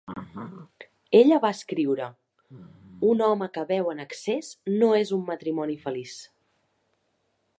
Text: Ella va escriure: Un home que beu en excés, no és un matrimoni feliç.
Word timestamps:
Ella 1.19 1.37
va 1.43 1.51
escriure: 1.55 2.07
Un 3.11 3.21
home 3.27 3.49
que 3.57 3.67
beu 3.73 3.93
en 3.93 4.03
excés, 4.07 4.51
no 4.81 4.91
és 5.03 5.15
un 5.21 5.23
matrimoni 5.31 5.79
feliç. 5.87 6.19